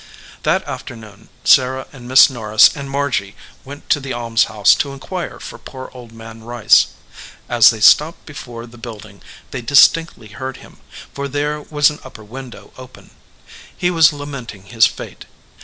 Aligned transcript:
That 0.41 0.67
afternoon 0.67 1.29
Sarah 1.43 1.85
and 1.93 2.07
Miss 2.07 2.27
Norris 2.27 2.71
and 2.75 2.89
Margy 2.89 3.35
went 3.63 3.87
to 3.91 3.99
the 3.99 4.13
almshouse 4.13 4.73
to 4.73 4.93
inquire 4.93 5.39
for 5.39 5.59
poor 5.59 5.91
Old 5.93 6.11
Man 6.11 6.43
Rice. 6.43 6.87
As 7.47 7.69
they 7.69 7.81
stopped 7.81 8.25
before 8.25 8.65
the 8.65 8.79
build 8.79 9.05
ing 9.05 9.21
they 9.51 9.61
distinctly 9.61 10.29
heard 10.29 10.57
him, 10.57 10.77
for 11.13 11.27
there 11.27 11.61
was 11.61 11.91
an 11.91 11.99
upper 12.03 12.23
window 12.23 12.73
open., 12.79 13.11
He 13.77 13.91
was 13.91 14.11
lamenting 14.11 14.63
his 14.63 14.87
fate. 14.87 15.25